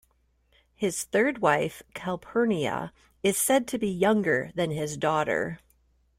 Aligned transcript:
His 0.73 1.03
third 1.03 1.43
wife 1.43 1.83
Calpurnia 1.93 2.91
is 3.21 3.37
said 3.37 3.67
to 3.67 3.77
be 3.77 3.87
younger 3.87 4.49
than 4.55 4.71
his 4.71 4.97
daughter. 4.97 5.59